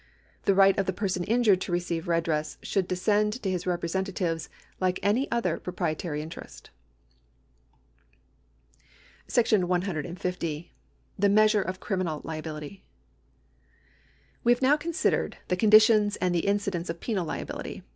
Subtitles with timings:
[0.45, 4.99] The right of the person injured to receive redress should descend to his representatives like
[5.03, 6.71] any other proprietary interest.§
[9.63, 10.71] 150.
[11.19, 12.83] The Measure o f Criminal Liability.
[14.43, 17.83] We have now considered the conditions and the incidence of penal liability.